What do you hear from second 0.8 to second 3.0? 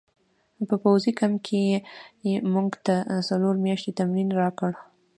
پوځي کمپ کې یې موږ ته